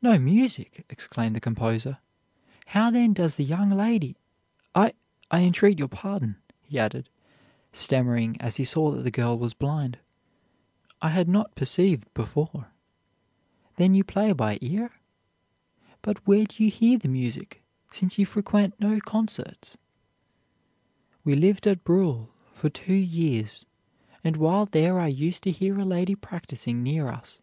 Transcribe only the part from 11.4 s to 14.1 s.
perceived before. Then you